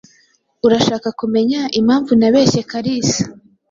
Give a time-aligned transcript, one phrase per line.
[0.65, 3.23] Urashaka kumea impamvu nabeshye Kalisa?